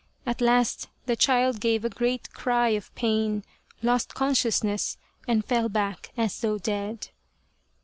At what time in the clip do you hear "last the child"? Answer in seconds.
0.41-1.59